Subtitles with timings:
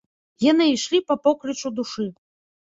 [0.51, 2.09] Яны ішлі па поклічу душы.